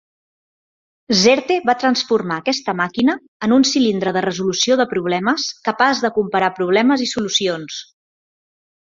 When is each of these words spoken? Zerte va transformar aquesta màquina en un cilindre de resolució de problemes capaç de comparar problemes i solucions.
Zerte 1.23 1.57
va 1.69 1.73
transformar 1.81 2.37
aquesta 2.41 2.73
màquina 2.79 3.15
en 3.47 3.53
un 3.57 3.65
cilindre 3.71 4.13
de 4.15 4.23
resolució 4.25 4.77
de 4.81 4.87
problemes 4.93 5.45
capaç 5.69 6.01
de 6.07 6.11
comparar 6.15 6.49
problemes 6.61 7.05
i 7.07 7.11
solucions. 7.13 7.77